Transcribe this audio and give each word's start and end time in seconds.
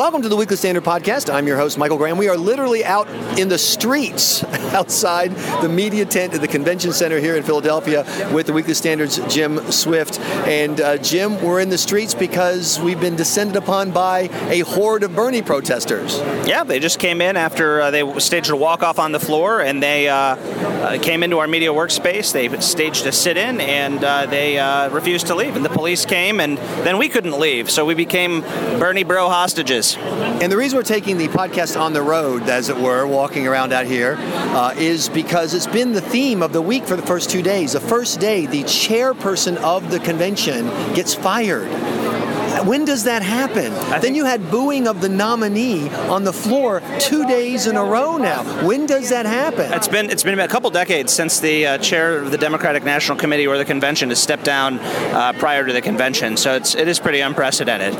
Welcome 0.00 0.22
to 0.22 0.30
the 0.30 0.36
Weekly 0.36 0.56
Standard 0.56 0.82
Podcast. 0.82 1.30
I'm 1.30 1.46
your 1.46 1.58
host, 1.58 1.76
Michael 1.76 1.98
Graham. 1.98 2.16
We 2.16 2.30
are 2.30 2.36
literally 2.38 2.82
out 2.86 3.06
in 3.38 3.50
the 3.50 3.58
streets 3.58 4.42
outside 4.72 5.30
the 5.60 5.68
media 5.68 6.06
tent 6.06 6.32
at 6.32 6.40
the 6.40 6.48
convention 6.48 6.94
center 6.94 7.20
here 7.20 7.36
in 7.36 7.42
Philadelphia 7.42 8.06
with 8.32 8.46
the 8.46 8.54
Weekly 8.54 8.72
Standard's 8.72 9.18
Jim 9.30 9.58
Swift. 9.70 10.18
And 10.48 10.80
uh, 10.80 10.96
Jim, 10.96 11.38
we're 11.42 11.60
in 11.60 11.68
the 11.68 11.76
streets 11.76 12.14
because 12.14 12.80
we've 12.80 12.98
been 12.98 13.14
descended 13.14 13.56
upon 13.56 13.90
by 13.90 14.30
a 14.48 14.60
horde 14.60 15.02
of 15.02 15.14
Bernie 15.14 15.42
protesters. 15.42 16.16
Yeah, 16.48 16.64
they 16.64 16.78
just 16.78 16.98
came 16.98 17.20
in 17.20 17.36
after 17.36 17.82
uh, 17.82 17.90
they 17.90 18.20
staged 18.20 18.48
a 18.48 18.56
walk 18.56 18.82
off 18.82 18.98
on 18.98 19.12
the 19.12 19.20
floor 19.20 19.60
and 19.60 19.82
they 19.82 20.08
uh, 20.08 20.16
uh 20.16 20.98
came 21.02 21.22
into 21.22 21.40
our 21.40 21.46
media 21.46 21.74
workspace. 21.74 22.32
They 22.32 22.58
staged 22.62 23.04
a 23.04 23.12
sit 23.12 23.36
in 23.36 23.60
and 23.60 24.02
uh, 24.02 24.24
they 24.24 24.58
uh, 24.58 24.88
refused 24.88 25.26
to 25.26 25.34
leave. 25.34 25.56
And 25.56 25.64
the 25.64 25.68
police 25.68 26.06
came 26.06 26.40
and 26.40 26.56
then 26.56 26.96
we 26.96 27.10
couldn't 27.10 27.38
leave. 27.38 27.70
So 27.70 27.84
we 27.84 27.92
became 27.92 28.40
Bernie 28.80 29.04
Bro 29.04 29.28
hostages 29.28 29.89
And 29.96 30.50
the 30.50 30.56
reason 30.56 30.76
we're 30.76 30.82
taking 30.82 31.18
the 31.18 31.28
podcast 31.28 31.80
on 31.80 31.92
the 31.92 32.02
road, 32.02 32.42
as 32.48 32.68
it 32.68 32.76
were, 32.76 33.06
walking 33.06 33.46
around 33.46 33.72
out 33.72 33.86
here, 33.86 34.16
uh, 34.18 34.74
is 34.76 35.08
because 35.08 35.54
it's 35.54 35.66
been 35.66 35.92
the 35.92 36.00
theme 36.00 36.42
of 36.42 36.52
the 36.52 36.62
week 36.62 36.86
for 36.86 36.96
the 36.96 37.06
first 37.06 37.30
two 37.30 37.42
days. 37.42 37.72
The 37.72 37.80
first 37.80 38.20
day, 38.20 38.46
the 38.46 38.62
chairperson 38.64 39.56
of 39.56 39.90
the 39.90 40.00
convention 40.00 40.66
gets 40.94 41.14
fired. 41.14 41.70
When 42.64 42.84
does 42.84 43.04
that 43.04 43.22
happen? 43.22 43.72
Then 44.00 44.14
you 44.14 44.24
had 44.24 44.50
booing 44.50 44.86
of 44.86 45.00
the 45.00 45.08
nominee 45.08 45.88
on 46.08 46.24
the 46.24 46.32
floor 46.32 46.82
two 46.98 47.26
days 47.26 47.66
in 47.66 47.76
a 47.76 47.84
row 47.84 48.16
now. 48.16 48.42
When 48.66 48.86
does 48.86 49.10
that 49.10 49.26
happen? 49.26 49.72
It's 49.72 49.88
been 49.88 50.10
it's 50.10 50.22
been 50.22 50.38
a 50.38 50.48
couple 50.48 50.70
decades 50.70 51.12
since 51.12 51.40
the 51.40 51.66
uh, 51.66 51.78
chair 51.78 52.18
of 52.18 52.30
the 52.30 52.38
Democratic 52.38 52.84
National 52.84 53.16
Committee 53.18 53.46
or 53.46 53.56
the 53.58 53.64
convention 53.64 54.10
has 54.10 54.20
stepped 54.20 54.44
down 54.44 54.78
uh, 54.78 55.32
prior 55.34 55.66
to 55.66 55.72
the 55.72 55.80
convention. 55.80 56.36
So 56.36 56.54
it's 56.54 56.74
it 56.74 56.88
is 56.88 56.98
pretty 56.98 57.20
unprecedented. 57.20 57.94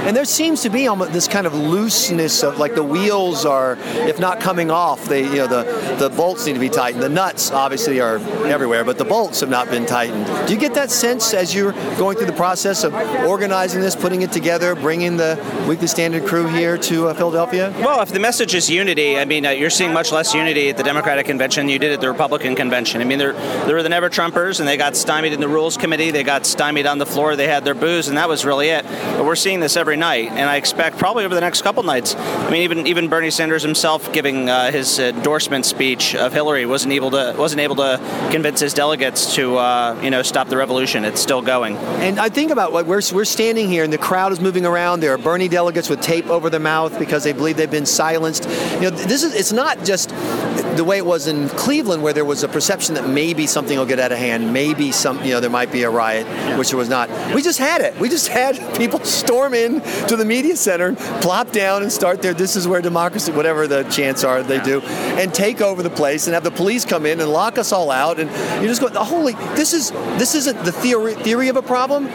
And 0.00 0.16
there 0.16 0.24
seems 0.24 0.62
to 0.62 0.70
be 0.70 0.88
almost 0.88 1.12
this 1.12 1.28
kind 1.28 1.46
of 1.46 1.54
looseness 1.54 2.42
of 2.42 2.58
like 2.58 2.74
the 2.74 2.82
wheels 2.82 3.44
are, 3.44 3.76
if 4.08 4.18
not 4.18 4.40
coming 4.40 4.70
off, 4.70 5.04
they 5.04 5.22
you 5.24 5.36
know 5.36 5.46
the 5.46 5.96
the 5.98 6.08
bolts 6.08 6.46
need 6.46 6.54
to 6.54 6.58
be 6.58 6.70
tightened. 6.70 7.02
The 7.02 7.08
nuts 7.08 7.50
obviously 7.50 8.00
are 8.00 8.16
everywhere, 8.46 8.84
but 8.84 8.98
the 8.98 9.04
bolts 9.04 9.40
have 9.40 9.50
not 9.50 9.70
been 9.70 9.86
tightened. 9.86 10.26
Do 10.48 10.54
you 10.54 10.58
get 10.58 10.74
that 10.74 10.90
sense 10.90 11.34
as 11.34 11.54
you're 11.54 11.72
going 11.96 12.16
through 12.16 12.26
the 12.26 12.32
process 12.32 12.82
of 12.82 12.94
organizing 13.26 13.80
this, 13.80 13.94
putting 14.00 14.22
it 14.22 14.32
together, 14.32 14.74
bringing 14.74 15.16
the 15.16 15.38
Weekly 15.68 15.86
Standard 15.86 16.26
crew 16.26 16.46
here 16.46 16.78
to 16.78 17.08
uh, 17.08 17.14
Philadelphia? 17.14 17.72
Well, 17.78 18.00
if 18.00 18.12
the 18.12 18.20
message 18.20 18.54
is 18.54 18.70
unity, 18.70 19.18
I 19.18 19.26
mean, 19.26 19.44
uh, 19.44 19.50
you're 19.50 19.70
seeing 19.70 19.92
much 19.92 20.12
less 20.12 20.32
unity 20.32 20.70
at 20.70 20.78
the 20.78 20.82
Democratic 20.82 21.26
convention 21.26 21.66
than 21.66 21.72
you 21.72 21.78
did 21.78 21.92
at 21.92 22.00
the 22.00 22.08
Republican 22.08 22.56
convention. 22.56 23.02
I 23.02 23.04
mean, 23.04 23.18
they're 23.18 23.34
they 23.66 23.74
were 23.74 23.82
the 23.82 23.88
never 23.90 24.08
Trumpers, 24.08 24.60
and 24.60 24.68
they 24.68 24.78
got 24.78 24.96
stymied 24.96 25.34
in 25.34 25.40
the 25.40 25.48
Rules 25.48 25.76
Committee. 25.76 26.10
They 26.10 26.24
got 26.24 26.46
stymied 26.46 26.86
on 26.86 26.98
the 26.98 27.06
floor. 27.06 27.36
They 27.36 27.48
had 27.48 27.64
their 27.64 27.74
boos, 27.74 28.08
and 28.08 28.16
that 28.16 28.28
was 28.28 28.46
really 28.46 28.68
it. 28.68 28.84
But 28.84 29.26
we're 29.26 29.36
seeing 29.36 29.60
this 29.60 29.76
every 29.76 29.90
every 29.90 29.98
night, 29.98 30.30
and 30.30 30.48
I 30.48 30.54
expect 30.54 30.98
probably 30.98 31.24
over 31.24 31.34
the 31.34 31.40
next 31.40 31.62
couple 31.62 31.82
nights. 31.82 32.14
I 32.14 32.48
mean, 32.48 32.62
even 32.62 32.86
even 32.86 33.08
Bernie 33.08 33.30
Sanders 33.30 33.64
himself 33.64 34.12
giving 34.12 34.48
uh, 34.48 34.70
his 34.70 35.00
endorsement 35.00 35.66
speech 35.66 36.14
of 36.14 36.32
Hillary 36.32 36.64
wasn't 36.64 36.92
able 36.92 37.10
to 37.10 37.34
wasn't 37.36 37.60
able 37.60 37.74
to 37.76 37.98
convince 38.30 38.60
his 38.60 38.72
delegates 38.72 39.34
to 39.34 39.56
uh, 39.56 39.98
you 40.00 40.10
know 40.10 40.22
stop 40.22 40.46
the 40.46 40.56
revolution. 40.56 41.04
It's 41.04 41.20
still 41.20 41.42
going. 41.42 41.76
And 42.06 42.20
I 42.20 42.28
think 42.28 42.52
about 42.52 42.70
what 42.70 42.86
we're 42.86 43.02
we're 43.12 43.24
standing 43.24 43.66
here, 43.66 43.82
the 43.92 43.98
crowd 43.98 44.32
is 44.32 44.40
moving 44.40 44.66
around. 44.66 45.00
There 45.00 45.12
are 45.12 45.18
Bernie 45.18 45.48
delegates 45.48 45.88
with 45.88 46.00
tape 46.00 46.26
over 46.26 46.50
their 46.50 46.60
mouth 46.60 46.98
because 46.98 47.24
they 47.24 47.32
believe 47.32 47.56
they've 47.56 47.70
been 47.70 47.86
silenced. 47.86 48.44
You 48.74 48.82
know, 48.82 48.90
this 48.90 49.22
is 49.22 49.34
it's 49.34 49.52
not 49.52 49.84
just 49.84 50.10
the 50.76 50.84
way 50.84 50.98
it 50.98 51.06
was 51.06 51.26
in 51.26 51.48
Cleveland, 51.50 52.02
where 52.02 52.12
there 52.12 52.24
was 52.24 52.42
a 52.42 52.48
perception 52.48 52.94
that 52.94 53.08
maybe 53.08 53.46
something 53.46 53.78
will 53.78 53.86
get 53.86 53.98
out 53.98 54.12
of 54.12 54.18
hand, 54.18 54.52
maybe 54.52 54.92
some, 54.92 55.22
you 55.24 55.32
know, 55.32 55.40
there 55.40 55.50
might 55.50 55.72
be 55.72 55.82
a 55.82 55.90
riot, 55.90 56.26
which 56.58 56.70
there 56.70 56.78
was 56.78 56.88
not. 56.88 57.10
We 57.34 57.42
just 57.42 57.58
had 57.58 57.80
it. 57.80 57.98
We 57.98 58.08
just 58.08 58.28
had 58.28 58.56
people 58.76 59.00
storm 59.04 59.54
in 59.54 59.80
to 60.08 60.16
the 60.16 60.24
media 60.24 60.56
center, 60.56 60.94
plop 61.20 61.50
down, 61.52 61.82
and 61.82 61.92
start 61.92 62.22
there. 62.22 62.34
This 62.34 62.56
is 62.56 62.68
where 62.68 62.80
democracy, 62.80 63.32
whatever 63.32 63.66
the 63.66 63.82
chants 63.84 64.24
are, 64.24 64.42
they 64.42 64.60
do, 64.60 64.80
and 64.80 65.34
take 65.34 65.60
over 65.60 65.82
the 65.82 65.90
place, 65.90 66.26
and 66.26 66.34
have 66.34 66.44
the 66.44 66.50
police 66.50 66.84
come 66.84 67.06
in 67.06 67.20
and 67.20 67.30
lock 67.30 67.58
us 67.58 67.72
all 67.72 67.90
out. 67.90 68.18
And 68.18 68.30
you 68.62 68.68
just 68.68 68.80
go, 68.80 68.88
holy, 68.88 69.34
this 69.54 69.72
is 69.72 69.90
this 69.90 70.34
isn't 70.34 70.64
the 70.64 70.72
theory 70.72 71.14
theory 71.14 71.48
of 71.48 71.56
a 71.56 71.62
problem 71.62 72.08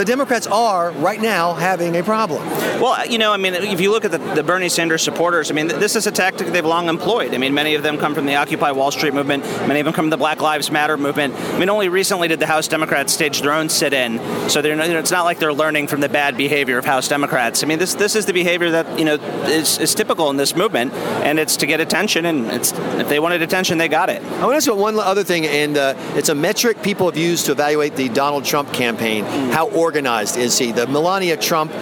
the 0.00 0.06
Democrats 0.06 0.46
are 0.46 0.92
right 0.92 1.20
now 1.20 1.52
having 1.52 1.94
a 1.94 2.02
problem. 2.02 2.42
Well, 2.80 3.06
you 3.06 3.18
know, 3.18 3.34
I 3.34 3.36
mean, 3.36 3.52
if 3.52 3.82
you 3.82 3.90
look 3.90 4.06
at 4.06 4.10
the, 4.10 4.16
the, 4.16 4.42
Bernie 4.42 4.70
Sanders 4.70 5.02
supporters, 5.02 5.50
I 5.50 5.54
mean, 5.54 5.68
this 5.68 5.94
is 5.94 6.06
a 6.06 6.10
tactic 6.10 6.46
they've 6.46 6.64
long 6.64 6.88
employed. 6.88 7.34
I 7.34 7.36
mean, 7.38 7.52
many 7.52 7.74
of 7.74 7.82
them 7.82 7.98
come 7.98 8.14
from 8.14 8.24
the 8.24 8.36
Occupy 8.36 8.70
Wall 8.70 8.90
Street 8.90 9.12
movement, 9.12 9.44
many 9.68 9.80
of 9.80 9.84
them 9.84 9.92
come 9.92 10.04
from 10.04 10.10
the 10.10 10.16
Black 10.16 10.40
Lives 10.40 10.70
Matter 10.70 10.96
movement. 10.96 11.34
I 11.34 11.58
mean, 11.58 11.68
only 11.68 11.90
recently 11.90 12.28
did 12.28 12.40
the 12.40 12.46
House 12.46 12.66
Democrats 12.66 13.12
stage 13.12 13.42
their 13.42 13.52
own 13.52 13.68
sit-in, 13.68 14.18
so 14.48 14.62
they're, 14.62 14.70
you 14.70 14.94
know, 14.94 14.98
it's 14.98 15.10
not 15.10 15.26
like 15.26 15.38
they're 15.38 15.52
learning 15.52 15.88
from 15.88 16.00
the 16.00 16.08
bad 16.08 16.34
behavior 16.38 16.78
of 16.78 16.86
House 16.86 17.06
Democrats. 17.06 17.62
I 17.62 17.66
mean, 17.66 17.78
this 17.78 17.94
this 17.94 18.16
is 18.16 18.24
the 18.24 18.32
behavior 18.32 18.70
that 18.70 18.98
you 18.98 19.04
know 19.04 19.16
is, 19.48 19.78
is 19.78 19.94
typical 19.94 20.30
in 20.30 20.38
this 20.38 20.56
movement, 20.56 20.94
and 20.94 21.38
it's 21.38 21.58
to 21.58 21.66
get 21.66 21.80
attention. 21.80 22.24
And 22.24 22.46
it's 22.46 22.72
if 22.72 23.10
they 23.10 23.20
wanted 23.20 23.42
attention, 23.42 23.76
they 23.76 23.88
got 23.88 24.08
it. 24.08 24.22
I 24.22 24.46
want 24.46 24.52
to 24.52 24.56
ask 24.56 24.66
you 24.66 24.74
one 24.74 24.98
other 24.98 25.24
thing, 25.24 25.46
and 25.46 25.76
uh, 25.76 25.92
it's 26.16 26.30
a 26.30 26.34
metric 26.34 26.82
people 26.82 27.04
have 27.04 27.18
used 27.18 27.44
to 27.46 27.52
evaluate 27.52 27.96
the 27.96 28.08
Donald 28.08 28.46
Trump 28.46 28.72
campaign. 28.72 29.24
Mm. 29.24 29.50
How 29.50 29.68
organized 29.68 29.89
is 30.36 30.58
he? 30.58 30.72
The 30.72 30.86
Melania 30.86 31.36
Trump 31.36 31.72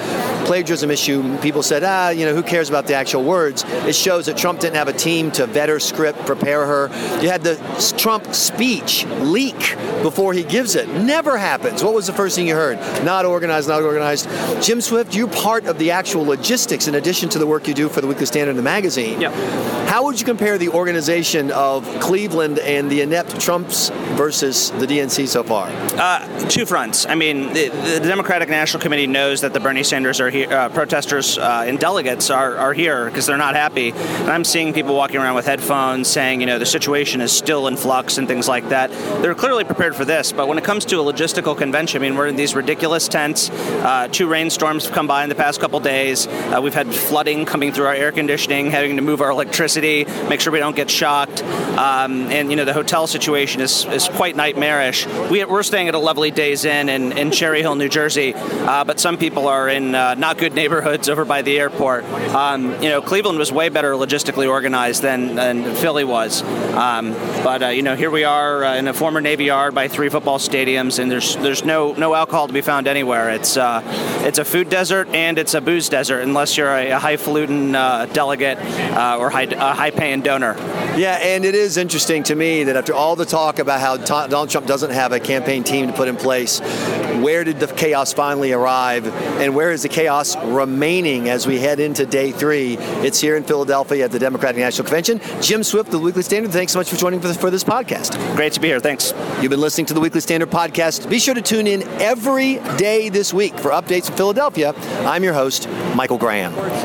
plagiarism 0.44 0.91
issue, 0.91 1.38
people 1.38 1.62
said, 1.62 1.82
ah, 1.84 2.10
you 2.10 2.25
know, 2.25 2.34
who 2.34 2.43
cares 2.43 2.69
about 2.69 2.87
the 2.87 2.94
actual 2.94 3.25
words? 3.25 3.65
It 3.87 3.94
shows 3.94 4.26
that 4.26 4.37
Trump 4.37 4.60
didn't 4.60 4.76
have 4.76 4.88
a 4.88 4.93
team 4.93 5.31
to 5.32 5.47
vet 5.47 5.69
her 5.69 5.81
script, 5.81 6.19
prepare 6.26 6.66
her. 6.66 6.88
You 7.21 7.28
had 7.28 7.43
the 7.43 7.56
Trump 7.97 8.34
speech 8.34 9.04
leak 9.21 9.76
before 10.03 10.32
he 10.32 10.44
gives 10.44 10.75
it. 10.75 10.88
Never 10.88 11.37
happens. 11.38 11.82
What 11.82 11.94
was 11.94 12.06
the 12.06 12.12
first 12.12 12.37
thing 12.37 12.47
you 12.47 12.54
heard? 12.54 12.78
Not 13.04 13.25
organized, 13.25 13.69
not 13.69 13.82
organized. 13.82 14.28
Jim 14.62 14.81
Swift, 14.81 15.15
you're 15.15 15.28
part 15.28 15.66
of 15.66 15.78
the 15.78 15.91
actual 15.91 16.25
logistics 16.25 16.88
in 16.88 16.94
addition 16.94 17.28
to 17.31 17.38
the 17.38 17.47
work 17.47 17.69
you 17.69 17.75
do 17.75 17.88
for 17.88 18.00
the 18.00 18.06
Weekly 18.06 18.26
Standard 18.26 18.50
and 18.50 18.59
the 18.59 18.62
magazine. 18.62 19.20
Yep. 19.20 19.32
How 19.88 20.05
would 20.05 20.20
you 20.20 20.26
compare 20.26 20.59
the 20.59 20.69
organization 20.69 21.50
of 21.50 21.84
Cleveland 21.99 22.59
and 22.59 22.91
the 22.91 23.00
inept 23.00 23.41
Trumps 23.41 23.88
versus 24.16 24.70
the 24.72 24.87
DNC 24.87 25.26
so 25.26 25.43
far? 25.43 25.70
Uh, 25.97 26.49
two 26.49 26.66
fronts. 26.66 27.06
I 27.06 27.15
mean, 27.15 27.55
the, 27.55 27.69
the, 27.69 28.00
Democratic 28.00 28.50
National 28.50 28.82
Committee 28.82 29.06
knows 29.06 29.41
that 29.41 29.55
the 29.55 29.60
Bernie 29.60 29.82
Sanders 29.82 30.20
are 30.20 30.27
here, 30.30 30.52
uh, 30.52 30.68
protesters 30.68 31.38
uh, 31.38 31.64
and 31.66 31.78
delegates 31.78 32.30
are, 32.30 32.56
are 32.56 32.72
here 32.72 33.06
because 33.06 33.26
they're 33.26 33.36
not 33.36 33.54
happy. 33.54 33.90
And 33.92 34.30
I'm 34.30 34.44
seeing 34.44 34.72
people 34.72 34.94
walking 34.94 35.16
around 35.16 35.34
with 35.34 35.46
headphones 35.46 36.08
saying, 36.08 36.40
you 36.40 36.46
know, 36.46 36.58
the 36.58 36.66
situation 36.66 37.20
is 37.20 37.32
still 37.32 37.66
in 37.66 37.76
flux 37.76 38.18
and 38.18 38.26
things 38.26 38.48
like 38.48 38.68
that. 38.68 38.90
They're 39.22 39.34
clearly 39.34 39.64
prepared 39.64 39.94
for 39.94 40.04
this, 40.04 40.32
but 40.32 40.48
when 40.48 40.58
it 40.58 40.64
comes 40.64 40.84
to 40.86 41.00
a 41.00 41.12
logistical 41.12 41.56
convention, 41.56 42.02
I 42.02 42.08
mean, 42.08 42.16
we're 42.16 42.26
in 42.26 42.36
these 42.36 42.54
ridiculous 42.54 43.08
tents. 43.08 43.50
Uh, 43.50 44.08
two 44.08 44.28
rainstorms 44.28 44.84
have 44.84 44.94
come 44.94 45.06
by 45.06 45.22
in 45.22 45.28
the 45.28 45.34
past 45.34 45.60
couple 45.60 45.80
days. 45.80 46.26
Uh, 46.26 46.60
we've 46.62 46.74
had 46.74 46.94
flooding 46.94 47.44
coming 47.44 47.72
through 47.72 47.86
our 47.86 47.94
air 47.94 48.12
conditioning, 48.12 48.70
having 48.70 48.96
to 48.96 49.02
move 49.02 49.20
our 49.20 49.30
electricity, 49.30 50.04
make 50.28 50.40
sure 50.40 50.52
we 50.52 50.58
don't 50.58 50.76
get 50.76 50.90
shocked. 50.90 51.42
Um, 51.42 52.30
and, 52.30 52.50
you 52.50 52.56
know, 52.56 52.64
the 52.64 52.72
hotel 52.72 53.06
situation 53.06 53.60
is, 53.60 53.84
is 53.86 54.08
quite 54.08 54.36
nightmarish. 54.36 55.06
We, 55.30 55.42
are 55.42 55.62
staying 55.62 55.88
at 55.88 55.94
a 55.94 55.98
lovely 55.98 56.30
Days 56.30 56.64
Inn 56.64 56.88
in, 56.88 57.16
in 57.16 57.30
Cherry 57.30 57.62
Hill, 57.62 57.74
New 57.74 57.88
Jersey, 57.88 58.34
uh, 58.34 58.84
but 58.84 59.00
some 59.00 59.16
people 59.16 59.48
are 59.48 59.68
in 59.68 59.94
uh, 59.94 60.14
not 60.18 60.38
good 60.38 60.54
neighborhoods 60.54 61.08
over 61.08 61.24
by 61.24 61.42
the 61.42 61.58
airport. 61.58 62.04
Um, 62.04 62.82
you 62.82 62.88
know, 62.88 63.00
Cleveland 63.00 63.38
was 63.38 63.52
way 63.52 63.68
better 63.68 63.92
logistically 63.92 64.48
organized 64.48 65.02
than, 65.02 65.36
than 65.36 65.74
Philly 65.76 66.04
was. 66.04 66.42
Um, 66.42 67.12
but, 67.44 67.62
uh, 67.62 67.68
you 67.68 67.82
know, 67.82 67.94
here 67.94 68.10
we 68.10 68.24
are 68.24 68.64
uh, 68.64 68.76
in 68.76 68.88
a 68.88 68.94
former 68.94 69.20
Navy 69.20 69.44
Yard 69.44 69.74
by 69.74 69.88
three 69.88 70.08
football 70.08 70.38
stadiums, 70.38 70.98
and 70.98 71.10
there's 71.10 71.36
there's 71.36 71.64
no 71.64 71.92
no 71.92 72.14
alcohol 72.14 72.46
to 72.48 72.52
be 72.52 72.60
found 72.60 72.88
anywhere. 72.88 73.30
It's 73.30 73.56
uh, 73.56 73.82
it's 74.24 74.38
a 74.38 74.44
food 74.44 74.68
desert 74.68 75.08
and 75.14 75.38
it's 75.38 75.54
a 75.54 75.60
booze 75.60 75.88
desert, 75.88 76.20
unless 76.20 76.56
you're 76.56 76.68
a, 76.68 76.90
a 76.90 76.98
highfalutin 76.98 77.74
uh, 77.74 78.06
delegate 78.06 78.58
or 78.58 79.30
high, 79.30 79.46
high-paying 79.46 80.22
donor. 80.22 80.56
Yeah, 80.96 81.18
and 81.22 81.44
it 81.44 81.54
is 81.54 81.76
interesting 81.76 82.24
to 82.24 82.34
me 82.34 82.64
that 82.64 82.76
after 82.76 82.92
all 82.92 83.14
the 83.14 83.24
talk 83.24 83.58
about 83.60 83.80
how 83.80 83.96
Donald 83.96 84.50
Trump 84.50 84.66
doesn't 84.66 84.90
have 84.90 85.12
a 85.12 85.20
campaign 85.20 85.62
team 85.62 85.86
to 85.86 85.92
put 85.92 86.08
in 86.08 86.16
place, 86.16 86.60
where 87.20 87.44
did 87.44 87.60
the 87.60 87.68
chaos 87.68 88.12
finally 88.12 88.52
arrive, 88.52 89.06
and 89.40 89.54
where 89.54 89.70
is 89.70 89.82
the 89.82 89.88
chaos 89.88 90.07
remaining 90.46 91.28
as 91.28 91.46
we 91.46 91.58
head 91.58 91.80
into 91.80 92.06
day 92.06 92.32
three? 92.32 92.76
It's 92.78 93.20
here 93.20 93.37
in 93.37 93.44
Philadelphia 93.44 94.05
at 94.05 94.10
the 94.10 94.19
Democratic 94.19 94.58
National 94.58 94.84
Convention. 94.84 95.20
Jim 95.40 95.62
Swift, 95.62 95.90
the 95.90 95.99
Weekly 95.99 96.22
Standard. 96.22 96.52
Thanks 96.52 96.72
so 96.72 96.78
much 96.78 96.90
for 96.90 96.96
joining 96.96 97.20
for 97.20 97.28
this, 97.28 97.37
for 97.37 97.50
this 97.50 97.64
podcast. 97.64 98.16
Great 98.37 98.52
to 98.55 98.60
be 98.60 98.69
here. 98.69 98.81
Thanks. 98.81 99.12
You've 99.40 99.50
been 99.50 99.60
listening 99.60 99.87
to 99.87 99.94
the 99.94 100.00
Weekly 100.00 100.20
Standard 100.20 100.50
podcast. 100.50 101.08
Be 101.08 101.19
sure 101.19 101.34
to 101.34 101.43
tune 101.43 101.66
in 101.66 101.82
every 102.00 102.55
day 102.76 103.08
this 103.08 103.32
week 103.32 103.58
for 103.58 103.70
updates 103.70 104.06
from 104.06 104.16
Philadelphia. 104.16 104.75
I'm 105.05 105.22
your 105.22 105.34
host, 105.34 105.69
Michael 105.94 106.19
Graham. 106.19 106.84